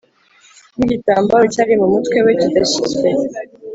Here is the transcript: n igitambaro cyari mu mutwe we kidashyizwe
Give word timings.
n 0.77 0.79
igitambaro 0.85 1.43
cyari 1.53 1.73
mu 1.81 1.87
mutwe 1.93 2.17
we 2.25 2.31
kidashyizwe 2.41 3.07